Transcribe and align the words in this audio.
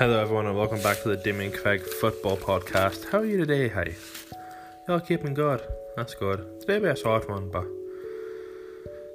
Hello, 0.00 0.18
everyone, 0.18 0.46
and 0.46 0.56
welcome 0.56 0.80
back 0.80 1.02
to 1.02 1.10
the 1.10 1.16
Damien 1.18 1.52
Craig 1.52 1.82
Football 1.82 2.38
Podcast. 2.38 3.10
How 3.10 3.18
are 3.18 3.24
you 3.26 3.36
today? 3.36 3.68
Hey, 3.68 3.96
y'all 4.88 4.98
keeping 4.98 5.34
good? 5.34 5.60
That's 5.94 6.14
good. 6.14 6.40
It's 6.56 6.66
maybe 6.66 6.86
a 6.86 6.96
short 6.96 7.28
one, 7.28 7.50
but 7.50 7.66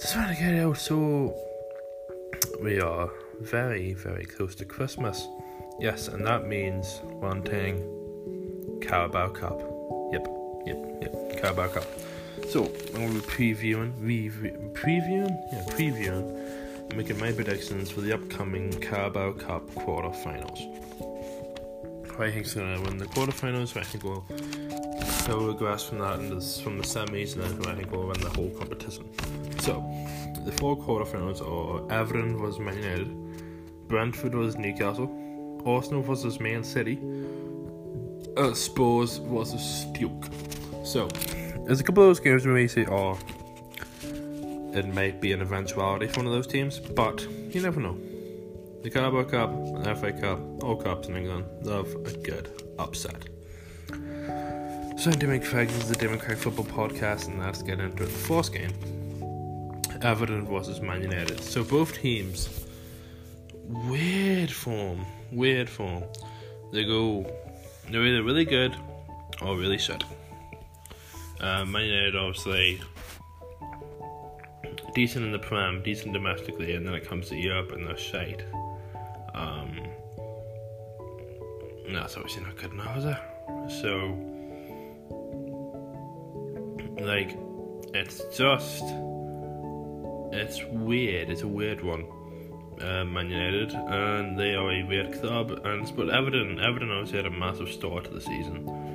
just 0.00 0.14
want 0.14 0.36
to 0.36 0.40
get 0.40 0.54
out. 0.54 0.78
So 0.78 1.34
we 2.62 2.80
are 2.80 3.10
very, 3.40 3.94
very 3.94 4.24
close 4.24 4.54
to 4.54 4.64
Christmas. 4.64 5.26
Yes, 5.80 6.06
and 6.06 6.24
that 6.24 6.46
means 6.46 7.00
one 7.02 7.42
thing: 7.42 8.78
Carabao 8.80 9.30
Cup. 9.30 9.60
Yep, 10.12 10.28
yep, 10.64 10.78
yep. 11.02 11.42
Carabao 11.42 11.66
Cup. 11.70 11.86
So 12.50 12.66
I'm 12.94 13.00
going 13.00 13.08
to 13.08 13.14
be 13.14 13.26
previewing, 13.26 13.94
re- 13.98 14.30
previewing, 14.74 15.36
yeah, 15.52 15.64
previewing, 15.70 16.67
making 16.94 17.18
my 17.18 17.32
predictions 17.32 17.90
for 17.90 18.00
the 18.00 18.12
upcoming 18.12 18.72
Carabao 18.80 19.32
Cup 19.32 19.66
quarterfinals. 19.70 20.78
I 22.20 22.32
think's 22.32 22.54
going 22.54 22.74
to 22.74 22.82
win 22.82 22.98
the 22.98 23.06
quarterfinals? 23.06 23.76
I 23.76 23.84
think 23.84 24.02
we'll 24.02 24.24
progress 25.24 25.84
from 25.84 25.98
that 25.98 26.18
into 26.18 26.40
from 26.62 26.78
the 26.78 26.84
semis, 26.84 27.34
and 27.34 27.44
then 27.44 27.72
I 27.72 27.76
think 27.76 27.92
we'll 27.92 28.08
win 28.08 28.20
the 28.20 28.30
whole 28.30 28.50
competition. 28.50 29.04
So 29.60 29.84
the 30.44 30.50
four 30.52 30.76
quarterfinals 30.76 31.40
are 31.40 31.92
Everton 31.92 32.42
was 32.42 32.58
Man 32.58 32.76
United, 32.76 33.86
Brentford 33.86 34.34
was 34.34 34.56
Newcastle, 34.56 35.62
Arsenal 35.64 36.02
versus 36.02 36.40
Man 36.40 36.64
City, 36.64 36.98
uh, 38.36 38.52
Spurs 38.52 39.18
versus 39.18 39.62
Stoke. 39.62 40.26
So 40.84 41.06
there's 41.66 41.80
a 41.80 41.84
couple 41.84 42.02
of 42.02 42.08
those 42.08 42.20
games 42.20 42.44
where 42.44 42.54
we 42.54 42.66
say, 42.66 42.86
oh, 42.86 43.16
it 44.78 44.94
might 44.94 45.20
be 45.20 45.32
an 45.32 45.42
eventuality 45.42 46.06
for 46.06 46.20
one 46.20 46.26
of 46.26 46.32
those 46.32 46.46
teams, 46.46 46.78
but 46.78 47.26
you 47.50 47.60
never 47.60 47.80
know. 47.80 47.98
The 48.82 48.90
Carabao 48.90 49.24
Cup, 49.24 49.50
the 49.82 49.94
FA 49.96 50.12
Cup, 50.12 50.62
all 50.62 50.76
cups 50.76 51.08
in 51.08 51.16
England 51.16 51.44
love 51.62 51.92
a 52.06 52.12
good 52.18 52.62
upset. 52.78 53.28
So 54.98 55.12
Craig, 55.12 55.68
this 55.68 55.84
is 55.84 55.88
the 55.90 56.18
Craig 56.18 56.38
Football 56.38 56.64
Podcast, 56.64 57.28
and 57.28 57.40
let's 57.40 57.62
get 57.62 57.80
into 57.80 58.04
the 58.04 58.10
first 58.10 58.52
game. 58.52 58.72
Everton 60.02 60.46
versus 60.46 60.80
Man 60.80 61.02
United. 61.02 61.40
So 61.42 61.64
both 61.64 61.94
teams, 61.94 62.66
weird 63.64 64.50
form, 64.50 65.04
weird 65.32 65.68
form. 65.68 66.04
They 66.72 66.84
go, 66.84 67.26
they're 67.90 68.04
either 68.04 68.22
really 68.22 68.44
good 68.44 68.76
or 69.42 69.56
really 69.56 69.78
shit. 69.78 70.04
Uh, 71.40 71.64
Man 71.64 71.84
United 71.84 72.16
obviously 72.16 72.80
decent 74.94 75.24
in 75.24 75.32
the 75.32 75.38
Prem, 75.38 75.82
decent 75.82 76.12
domestically, 76.12 76.74
and 76.74 76.86
then 76.86 76.94
it 76.94 77.06
comes 77.06 77.28
to 77.28 77.36
Europe 77.36 77.72
and 77.72 77.86
they're 77.86 77.96
shite. 77.96 78.44
Um, 79.34 79.80
that's 81.88 82.16
obviously 82.16 82.44
not 82.44 82.56
good 82.56 82.72
enough, 82.72 82.98
is 82.98 83.04
it? 83.04 83.18
So, 83.82 84.18
like, 87.00 87.36
it's 87.94 88.22
just, 88.36 88.84
it's 90.32 90.64
weird. 90.70 91.30
It's 91.30 91.42
a 91.42 91.48
weird 91.48 91.82
one. 91.82 92.06
Uh, 92.80 93.04
Man 93.04 93.28
United, 93.28 93.72
and 93.72 94.38
they 94.38 94.54
are 94.54 94.70
a 94.70 94.84
weird 94.84 95.20
club. 95.20 95.50
And 95.64 95.90
but 95.96 96.10
Everton, 96.10 96.60
Everton 96.60 96.92
obviously 96.92 97.16
had 97.16 97.26
a 97.26 97.30
massive 97.30 97.68
start 97.70 98.04
to 98.04 98.10
the 98.10 98.20
season 98.20 98.88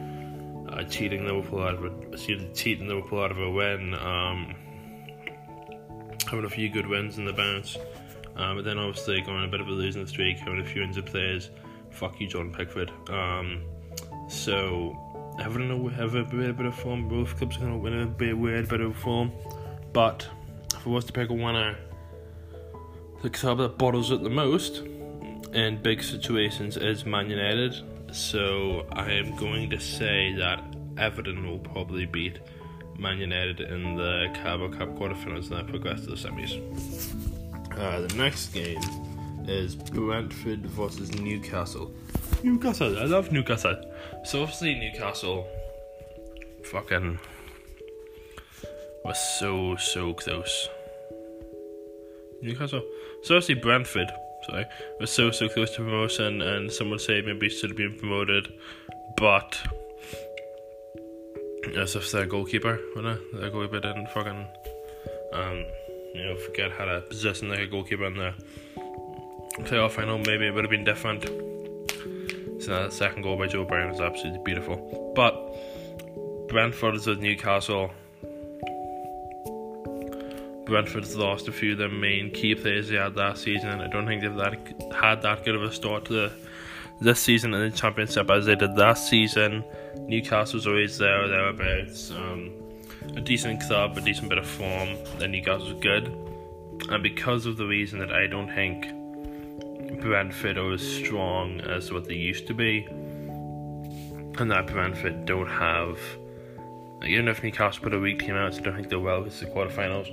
uh, 0.73 0.83
cheating 0.83 1.25
Liverpool 1.25 1.61
out 1.61 1.75
of 1.75 1.85
a 1.85 2.17
cheating 2.53 2.87
Liverpool 2.87 3.23
out 3.23 3.31
of 3.31 3.37
a 3.37 3.49
win. 3.49 3.93
Um, 3.93 4.55
having 6.33 6.45
a 6.45 6.49
few 6.49 6.67
good 6.67 6.87
wins 6.87 7.19
in 7.19 7.25
the 7.25 7.33
bounce, 7.33 7.77
uh, 8.35 8.55
but 8.55 8.65
then 8.65 8.79
obviously 8.79 9.21
going 9.21 9.43
a 9.43 9.47
bit 9.47 9.61
of 9.61 9.67
a 9.67 9.71
losing 9.71 10.07
streak, 10.07 10.39
having 10.39 10.59
a 10.59 10.65
few 10.65 10.81
injured 10.81 11.05
players. 11.05 11.51
Fuck 11.91 12.19
you, 12.19 12.27
John 12.27 12.51
Pickford. 12.51 12.91
Um, 13.07 13.61
so 14.27 14.97
Everton 15.39 15.69
have 15.91 16.15
a 16.15 16.23
weird 16.23 16.57
bit 16.57 16.65
of 16.65 16.73
form. 16.73 17.07
Both 17.07 17.37
clubs 17.37 17.57
are 17.57 17.59
going 17.59 17.73
to 17.73 17.77
win 17.77 18.01
a 18.01 18.07
bit 18.07 18.35
weird 18.35 18.67
bit 18.67 18.81
of 18.81 18.97
form, 18.97 19.31
but 19.93 20.27
if 20.73 20.87
I 20.87 20.89
was 20.89 21.05
to 21.05 21.13
pick 21.13 21.29
a 21.29 21.33
winner, 21.33 21.77
the 23.21 23.29
club 23.29 23.59
that 23.59 23.77
bottles 23.77 24.09
it 24.09 24.23
the 24.23 24.31
most 24.31 24.81
in 25.53 25.79
big 25.83 26.01
situations 26.01 26.77
is 26.77 27.05
Man 27.05 27.29
United. 27.29 27.75
So 28.11 28.87
I 28.91 29.11
am 29.11 29.35
going 29.35 29.69
to 29.69 29.79
say 29.79 30.33
that 30.39 30.63
Everton 30.97 31.45
will 31.45 31.59
probably 31.59 32.07
beat 32.07 32.39
Man 32.97 33.17
United 33.17 33.59
in 33.61 33.95
the 33.95 34.27
Carabao 34.33 34.77
Cup 34.77 34.89
quarterfinals 34.95 35.49
and 35.49 35.57
then 35.57 35.67
progress 35.67 36.01
to 36.01 36.11
the 36.11 36.15
semis. 36.15 36.59
Uh, 37.77 38.01
the 38.01 38.15
next 38.15 38.53
game 38.53 38.81
is 39.47 39.75
Brentford 39.75 40.65
versus 40.67 41.13
Newcastle. 41.19 41.91
Newcastle, 42.43 42.97
I 42.99 43.05
love 43.05 43.31
Newcastle. 43.31 43.75
So 44.23 44.43
obviously 44.43 44.75
Newcastle, 44.75 45.47
fucking 46.63 47.19
was 49.03 49.19
so 49.39 49.75
so 49.75 50.13
close. 50.13 50.69
Newcastle. 52.41 52.83
So 53.23 53.35
obviously 53.35 53.55
Brentford 53.55 54.11
sorry, 54.45 54.65
was 54.99 55.11
so 55.11 55.31
so 55.31 55.49
close 55.49 55.71
to 55.71 55.77
promotion, 55.77 56.41
and 56.41 56.71
some 56.71 56.89
would 56.89 57.01
say 57.01 57.21
maybe 57.21 57.49
should 57.49 57.69
have 57.69 57.77
been 57.77 57.97
promoted, 57.97 58.51
but 59.17 59.61
as 61.75 61.95
if 61.95 62.11
their 62.11 62.25
goalkeeper, 62.25 62.79
it? 62.95 63.39
Their 63.39 63.49
goalkeeper 63.49 63.79
didn't 63.79 64.07
fucking, 64.09 64.47
um, 65.33 65.65
you 66.13 66.23
know, 66.23 66.35
forget 66.37 66.71
how 66.71 66.85
to 66.85 67.01
position 67.01 67.49
their 67.49 67.67
goalkeeper 67.67 68.05
in 68.05 68.15
the 68.15 68.33
playoff 69.59 69.91
final. 69.91 70.17
Maybe 70.17 70.47
it 70.47 70.53
would 70.53 70.63
have 70.63 70.71
been 70.71 70.83
different. 70.83 71.25
So 72.61 72.71
that 72.71 72.93
second 72.93 73.23
goal 73.23 73.37
by 73.37 73.47
Joe 73.47 73.65
Bryan 73.65 73.89
was 73.89 73.99
absolutely 73.99 74.41
beautiful. 74.43 75.13
But 75.15 75.33
Brentford 76.47 76.95
is 76.95 77.07
with 77.07 77.19
Newcastle. 77.19 77.91
Brentford's 80.65 81.15
lost 81.15 81.47
a 81.47 81.51
few 81.51 81.73
of 81.73 81.77
their 81.77 81.89
main 81.89 82.31
key 82.31 82.55
players 82.55 82.87
they 82.89 82.95
had 82.95 83.17
last 83.17 83.43
season. 83.43 83.69
and 83.69 83.81
I 83.81 83.87
don't 83.87 84.07
think 84.07 84.21
they've 84.21 84.35
that, 84.35 84.93
had 84.95 85.21
that 85.23 85.43
good 85.43 85.55
of 85.55 85.63
a 85.63 85.73
start 85.73 86.05
to 86.05 86.13
the, 86.13 86.31
this 87.01 87.19
season 87.19 87.53
in 87.53 87.69
the 87.69 87.75
Championship 87.75 88.29
as 88.29 88.45
they 88.45 88.55
did 88.55 88.77
last 88.77 89.09
season. 89.09 89.63
Newcastle's 90.07 90.67
always 90.67 90.97
there, 90.97 91.23
or 91.23 91.27
thereabouts. 91.27 92.11
Um, 92.11 92.51
a 93.15 93.21
decent 93.21 93.61
club, 93.61 93.97
a 93.97 94.01
decent 94.01 94.29
bit 94.29 94.37
of 94.37 94.47
form. 94.47 94.97
Then 95.17 95.31
Newcastle's 95.31 95.73
good. 95.81 96.07
And 96.89 97.03
because 97.03 97.45
of 97.45 97.57
the 97.57 97.65
reason 97.65 97.99
that 97.99 98.11
I 98.11 98.27
don't 98.27 98.53
think 98.53 98.87
Brentford 100.01 100.57
are 100.57 100.73
as 100.73 100.81
strong 100.81 101.61
as 101.61 101.91
what 101.91 102.05
they 102.05 102.15
used 102.15 102.47
to 102.47 102.53
be, 102.53 102.85
and 102.85 104.51
that 104.51 104.67
Brentford 104.67 105.25
don't 105.25 105.47
have. 105.47 105.97
Even 107.05 107.27
if 107.27 107.43
Newcastle 107.43 107.83
put 107.83 107.93
a 107.93 107.99
weak 107.99 108.19
team 108.19 108.35
out, 108.35 108.55
I 108.55 108.59
don't 108.59 108.75
think 108.75 108.89
they're 108.89 108.99
well 108.99 109.23
with 109.23 109.39
the 109.39 109.45
quarterfinals. 109.45 110.09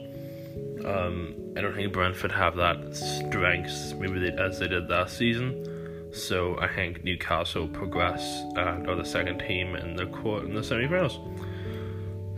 Um, 0.85 1.35
I 1.57 1.61
don't 1.61 1.75
think 1.75 1.93
Brentford 1.93 2.33
have 2.33 2.57
that 2.57 2.95
strength 2.95 3.95
maybe 3.99 4.19
they, 4.19 4.37
as 4.43 4.59
they 4.59 4.69
did 4.69 4.89
last 4.89 5.17
season. 5.17 5.65
So 6.13 6.59
I 6.59 6.67
think 6.69 7.05
Newcastle 7.05 7.69
progress 7.69 8.43
and 8.57 8.89
are 8.89 8.97
the 8.97 9.05
second 9.05 9.39
team 9.39 9.77
in 9.77 9.95
the 9.95 10.07
court 10.07 10.45
in 10.45 10.55
the 10.55 10.63
semi-finals. 10.63 11.19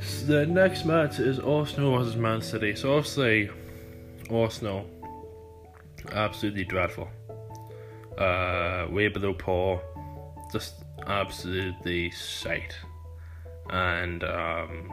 So 0.01 0.27
the 0.27 0.47
next 0.47 0.85
match 0.85 1.19
is 1.19 1.39
Arsenal 1.39 1.97
versus 1.97 2.17
Man 2.17 2.43
City. 2.43 2.75
So 2.75 2.97
obviously, 2.97 3.51
Arsenal 4.31 4.87
absolutely 6.11 6.65
dreadful. 6.65 7.09
Uh, 8.19 8.87
way 8.91 9.09
below 9.09 9.33
par, 9.33 9.81
just 10.53 10.75
absolutely 11.07 12.11
sight, 12.11 12.77
and 13.71 14.23
um, 14.23 14.93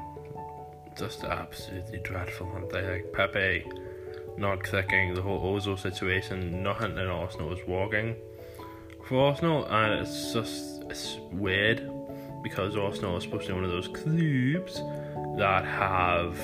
just 0.97 1.25
absolutely 1.25 2.00
dreadful, 2.00 2.47
aren't 2.53 2.69
they? 2.69 2.81
Like 2.81 3.13
Pepe 3.13 3.66
not 4.37 4.64
clicking, 4.64 5.14
the 5.14 5.22
whole 5.22 5.41
Ozil 5.41 5.78
situation, 5.78 6.64
nothing 6.64 6.97
in 6.97 7.08
Arsenal 7.08 7.52
is 7.52 7.59
working 7.67 8.16
for 9.09 9.26
Arsenal, 9.26 9.66
and 9.66 10.02
it's 10.02 10.34
just 10.34 10.84
it's 10.84 11.17
weird 11.32 11.91
because 12.44 12.78
Arsenal 12.78 13.17
is 13.17 13.23
supposed 13.23 13.47
to 13.47 13.50
be 13.50 13.56
one 13.56 13.64
of 13.64 13.72
those 13.72 13.88
clubs 13.88 14.76
that 15.38 15.66
have 15.66 16.38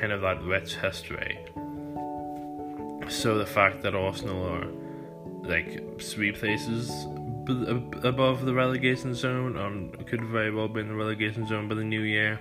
kind 0.00 0.10
of 0.10 0.22
that 0.22 0.42
rich 0.42 0.76
history. 0.76 1.38
So 3.08 3.36
the 3.36 3.44
fact 3.46 3.82
that 3.82 3.94
Arsenal 3.94 4.42
are 4.46 4.66
like 5.42 6.00
three 6.00 6.32
places 6.32 6.90
above 8.02 8.46
the 8.46 8.54
relegation 8.54 9.14
zone, 9.14 9.58
and 9.58 10.06
could 10.06 10.24
very 10.24 10.50
well 10.50 10.66
be 10.66 10.80
in 10.80 10.88
the 10.88 10.94
relegation 10.94 11.46
zone 11.46 11.68
by 11.68 11.74
the 11.74 11.84
new 11.84 12.00
year 12.00 12.40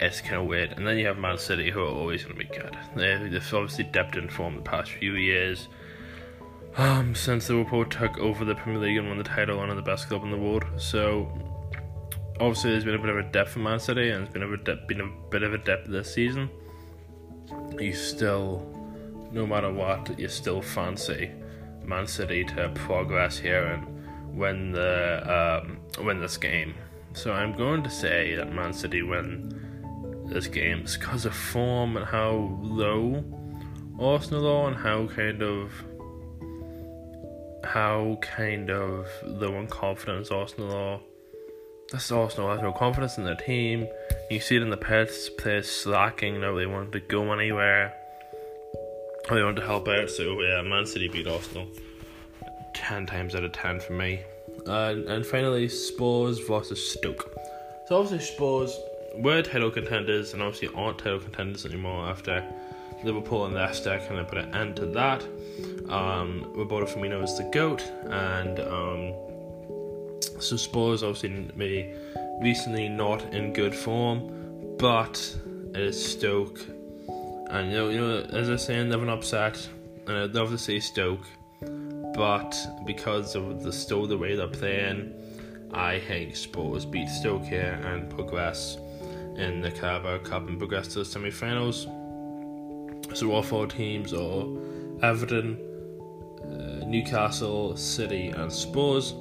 it's 0.00 0.20
kind 0.20 0.34
of 0.34 0.46
weird. 0.46 0.72
And 0.72 0.86
then 0.86 0.98
you 0.98 1.06
have 1.06 1.16
Man 1.16 1.38
City, 1.38 1.70
who 1.70 1.80
are 1.80 1.86
always 1.86 2.24
going 2.24 2.36
to 2.36 2.44
be 2.44 2.52
good. 2.52 2.76
They, 2.96 3.12
have 3.12 3.54
obviously 3.54 3.84
dipped 3.84 4.16
in 4.16 4.28
form 4.28 4.56
the 4.56 4.62
past 4.62 4.90
few 4.90 5.14
years. 5.14 5.68
Um, 6.76 7.14
since 7.14 7.50
Liverpool 7.50 7.84
took 7.84 8.18
over 8.18 8.44
the 8.44 8.54
Premier 8.54 8.80
League 8.80 8.96
and 8.96 9.08
won 9.08 9.18
the 9.18 9.24
title, 9.24 9.58
one 9.58 9.68
of 9.68 9.76
the 9.76 9.82
best 9.82 10.08
club 10.08 10.24
in 10.24 10.30
the 10.30 10.38
world. 10.38 10.64
So, 10.78 11.30
obviously, 12.40 12.70
there's 12.70 12.84
been 12.84 12.94
a 12.94 12.98
bit 12.98 13.10
of 13.10 13.18
a 13.18 13.22
dip 13.24 13.48
for 13.48 13.58
Man 13.58 13.78
City, 13.78 14.08
and 14.08 14.24
it's 14.24 14.32
been 14.32 14.42
a 14.42 14.56
dip, 14.56 14.88
been 14.88 15.02
a 15.02 15.10
bit 15.30 15.42
of 15.42 15.52
a 15.52 15.58
dip 15.58 15.86
this 15.86 16.14
season. 16.14 16.48
You 17.78 17.92
still, 17.92 18.66
no 19.32 19.46
matter 19.46 19.70
what, 19.70 20.18
you 20.18 20.28
still 20.28 20.62
fancy 20.62 21.30
Man 21.84 22.06
City 22.06 22.44
to 22.44 22.70
progress 22.74 23.38
here 23.38 23.64
and 23.64 24.36
win 24.36 24.72
the 24.72 25.60
um, 25.62 25.78
win 26.04 26.20
this 26.20 26.38
game. 26.38 26.74
So 27.12 27.32
I'm 27.32 27.54
going 27.54 27.82
to 27.82 27.90
say 27.90 28.34
that 28.36 28.52
Man 28.52 28.72
City 28.72 29.02
win 29.02 30.24
this 30.26 30.46
game 30.46 30.84
because 30.84 31.26
of 31.26 31.34
form 31.34 31.98
and 31.98 32.06
how 32.06 32.58
low 32.62 33.22
Arsenal 34.00 34.46
are 34.46 34.68
and 34.68 34.76
how 34.76 35.06
kind 35.08 35.42
of 35.42 35.70
how 37.64 38.18
kind 38.20 38.70
of 38.70 39.06
low 39.24 39.54
in 39.58 39.66
confidence 39.66 40.30
Arsenal 40.30 40.72
are. 40.74 41.00
This 41.90 42.06
is 42.06 42.12
Arsenal 42.12 42.50
has 42.50 42.62
no 42.62 42.72
confidence 42.72 43.18
in 43.18 43.24
their 43.24 43.36
team. 43.36 43.86
You 44.30 44.40
see 44.40 44.56
it 44.56 44.62
in 44.62 44.70
the 44.70 44.76
pits, 44.76 45.28
players 45.28 45.70
slacking, 45.70 46.40
nobody 46.40 46.66
wanted 46.66 46.92
to 46.92 47.00
go 47.00 47.32
anywhere. 47.32 47.94
They 49.28 49.42
wanted 49.42 49.60
to 49.60 49.66
help 49.66 49.88
out, 49.88 50.10
so 50.10 50.40
yeah, 50.40 50.62
Man 50.62 50.86
City 50.86 51.08
beat 51.08 51.26
Arsenal 51.26 51.68
10 52.74 53.06
times 53.06 53.34
out 53.34 53.44
of 53.44 53.52
10 53.52 53.80
for 53.80 53.92
me. 53.92 54.20
And 54.66 55.24
finally, 55.26 55.68
Spurs 55.68 56.38
versus 56.40 56.92
Stoke. 56.92 57.34
So 57.86 57.98
obviously 57.98 58.34
Spurs 58.34 58.78
were 59.16 59.42
title 59.42 59.70
contenders 59.70 60.32
and 60.32 60.42
obviously 60.42 60.68
aren't 60.74 60.98
title 60.98 61.20
contenders 61.20 61.66
anymore 61.66 62.08
after 62.08 62.42
Liverpool 63.04 63.46
and 63.46 63.54
Leicester 63.54 64.00
kind 64.06 64.20
of 64.20 64.28
put 64.28 64.38
an 64.38 64.54
end 64.54 64.76
to 64.76 64.86
that. 64.86 65.22
Um, 65.88 66.52
Roberto 66.54 66.86
Firmino 66.86 67.22
is 67.22 67.36
the 67.36 67.44
GOAT 67.44 67.82
and 68.06 68.60
um, 68.60 69.14
so 70.40 70.56
Spurs 70.56 71.02
obviously 71.02 71.50
maybe 71.54 71.94
recently 72.40 72.88
not 72.88 73.22
in 73.32 73.52
good 73.52 73.74
form, 73.74 74.76
but 74.78 75.36
it 75.74 75.80
is 75.80 76.12
Stoke. 76.12 76.60
And 77.50 77.70
you 77.70 77.76
know, 77.76 77.88
you 77.90 78.00
know, 78.00 78.20
as 78.32 78.50
I 78.50 78.56
say, 78.56 78.82
never 78.82 79.02
an 79.02 79.10
upset, 79.10 79.68
and 80.06 80.16
I'd 80.16 80.34
love 80.34 80.50
to 80.50 80.58
see 80.58 80.80
Stoke, 80.80 81.26
but 82.14 82.56
because 82.84 83.34
of 83.34 83.62
the 83.62 83.72
still 83.72 84.06
the 84.06 84.16
way 84.16 84.34
they're 84.34 84.48
playing, 84.48 85.12
I 85.72 86.00
think 86.00 86.36
Spurs 86.36 86.84
beat 86.84 87.08
Stoke 87.08 87.44
here 87.44 87.80
and 87.84 88.10
progress 88.10 88.76
in 89.36 89.60
the 89.60 89.70
Carabao 89.70 90.18
Cup 90.18 90.48
and 90.48 90.58
progress 90.58 90.88
to 90.88 91.00
the 91.00 91.04
semi-finals. 91.04 91.86
So 93.14 93.32
all 93.32 93.42
four 93.42 93.66
teams 93.66 94.12
are 94.12 94.46
Everton, 95.02 95.58
uh, 96.42 96.84
Newcastle, 96.86 97.76
City, 97.76 98.28
and 98.28 98.52
Spurs. 98.52 99.14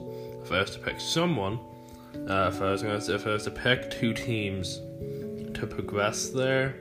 If 0.44 0.52
I 0.52 0.62
was 0.62 0.72
to 0.72 0.80
pick 0.80 1.00
someone, 1.00 1.60
uh, 2.30 2.52
if 2.54 2.62
I 2.62 2.72
was 2.72 2.84
going 2.84 3.00
to, 3.00 3.16
if 3.16 3.28
I 3.28 3.32
was 3.32 3.44
to 3.44 3.52
pick 3.52 3.92
two 3.92 4.14
teams 4.14 4.80
to 5.54 5.68
progress 5.68 6.30
there, 6.30 6.76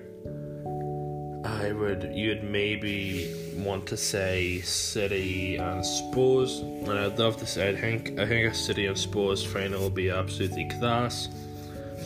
I 1.45 1.73
would 1.73 2.11
you'd 2.15 2.45
maybe 2.45 3.35
want 3.57 3.87
to 3.89 3.97
say 3.97 4.61
City 4.61 5.57
and 5.57 5.85
Spurs, 5.85 6.61
and 6.61 6.91
I'd 6.91 7.19
love 7.19 7.37
to 7.39 7.47
say 7.47 7.71
I 7.71 7.77
think 7.77 8.19
I 8.19 8.27
think 8.27 8.53
a 8.53 8.55
City 8.55 8.87
and 8.87 8.97
Spurs 8.97 9.45
final 9.45 9.81
will 9.81 9.91
be 9.91 10.11
absolutely 10.11 10.69
class. 10.79 11.29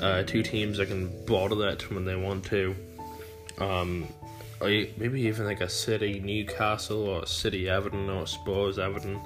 Uh, 0.00 0.22
two 0.24 0.42
teams 0.42 0.78
that 0.78 0.88
can 0.88 1.08
bottle 1.24 1.62
it 1.62 1.90
when 1.90 2.04
they 2.04 2.16
want 2.16 2.44
to. 2.46 2.74
Um, 3.58 4.08
or 4.60 4.68
maybe 4.68 5.22
even 5.22 5.44
like 5.46 5.60
a 5.60 5.68
City 5.68 6.20
Newcastle 6.20 7.08
or 7.08 7.26
City 7.26 7.68
Everton 7.68 8.08
or 8.08 8.26
Spurs 8.26 8.78
Everton 8.78 9.20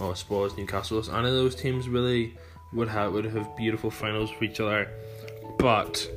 or 0.00 0.16
Spurs 0.16 0.56
Newcastle. 0.56 1.02
Any 1.10 1.28
of 1.28 1.34
those 1.34 1.54
teams 1.54 1.88
really 1.88 2.34
would 2.72 2.88
have 2.88 3.12
would 3.12 3.24
have 3.26 3.56
beautiful 3.56 3.90
finals 3.90 4.30
for 4.30 4.44
each 4.44 4.60
other. 4.60 4.88
But 5.58 6.08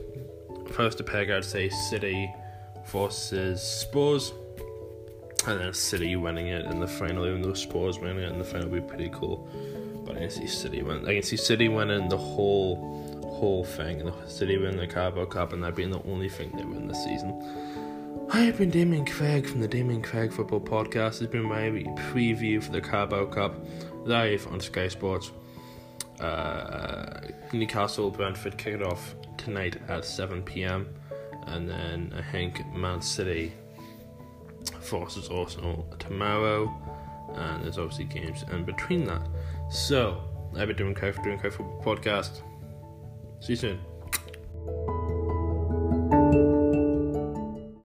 first 0.72 0.98
to 0.98 1.04
pick, 1.04 1.30
I'd 1.30 1.46
say 1.46 1.70
City 1.70 2.34
versus 2.88 3.62
Spurs, 3.62 4.34
and 5.48 5.60
then 5.60 5.74
City 5.74 6.16
winning 6.16 6.48
it 6.48 6.66
in 6.66 6.80
the 6.80 6.88
final. 6.88 7.26
Even 7.26 7.42
though 7.42 7.54
Spurs 7.54 8.00
winning 8.00 8.20
it 8.20 8.32
in 8.32 8.40
the 8.40 8.46
final 8.46 8.68
would 8.68 8.88
be 8.88 8.96
pretty 8.96 9.10
cool. 9.14 9.48
But 10.06 10.18
I 10.18 10.20
can 10.22 10.30
see 10.30 10.48
City 10.48 10.82
win. 10.82 11.08
I 11.08 11.14
can 11.14 11.24
see 11.24 11.38
City 11.38 11.70
winning 11.70 12.10
the 12.10 12.18
whole 12.18 13.08
whole 13.40 13.64
thing, 13.64 14.00
the 14.00 14.14
City 14.28 14.58
win 14.58 14.76
the 14.76 14.86
Carabao 14.86 15.26
Cup, 15.26 15.54
and 15.54 15.64
that 15.64 15.76
being 15.76 15.92
the 15.92 16.04
only 16.04 16.28
thing 16.28 16.52
they 16.58 16.64
win 16.66 16.88
this 16.88 17.02
season. 17.04 17.42
I 18.32 18.42
have 18.42 18.60
been 18.60 18.70
Damien 18.70 19.06
Craig 19.06 19.48
from 19.48 19.60
the 19.60 19.68
Damien 19.68 20.04
Craig 20.04 20.32
Football 20.32 20.62
Podcast. 20.62 21.20
It's 21.22 21.32
been 21.32 21.42
my 21.44 21.70
preview 22.12 22.62
for 22.62 22.72
the 22.72 22.80
Carabao 22.80 23.26
Cup 23.26 23.56
live 24.06 24.46
on 24.52 24.60
Sky 24.60 24.88
Sports. 24.88 25.32
Uh, 26.20 27.22
Newcastle 27.54 28.12
Brentford 28.12 28.56
kick 28.56 28.76
it 28.76 28.84
off 28.84 29.16
tonight 29.38 29.78
at 29.88 30.06
7 30.06 30.44
pm, 30.44 30.94
and 31.48 31.68
then 31.68 32.14
I 32.16 32.22
think 32.32 32.64
Man 32.72 33.02
City 33.02 33.52
versus 34.82 35.28
Arsenal 35.30 35.88
tomorrow, 35.98 36.72
and 37.34 37.64
there's 37.64 37.80
obviously 37.80 38.06
games 38.06 38.44
in 38.52 38.64
between 38.64 39.06
that. 39.06 39.28
So, 39.72 40.22
I've 40.56 40.68
been 40.68 40.78
doing 40.78 40.94
Craig, 40.94 41.16
doing 41.24 41.40
Craig 41.40 41.54
Football 41.54 41.82
Podcast. 41.84 42.42
See 43.40 43.54
you 43.54 43.58
soon. 43.58 43.80